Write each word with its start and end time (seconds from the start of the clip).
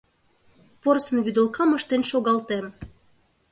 Порсын 0.81 1.17
вӱдылкам 1.25 1.69
ыштен 1.77 2.01
шогалтем! 2.09 2.65